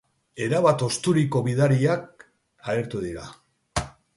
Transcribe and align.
Erabat 0.45 0.85
hozturiko 0.87 1.43
bidaiariak 1.49 2.27
agertu 2.73 3.07
dira. 3.07 3.29